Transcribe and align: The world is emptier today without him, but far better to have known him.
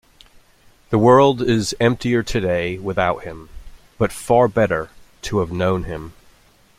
The 0.89 0.97
world 0.97 1.43
is 1.43 1.75
emptier 1.79 2.23
today 2.23 2.79
without 2.79 3.21
him, 3.23 3.49
but 3.99 4.11
far 4.11 4.47
better 4.47 4.89
to 5.21 5.37
have 5.41 5.51
known 5.51 5.83
him. 5.83 6.13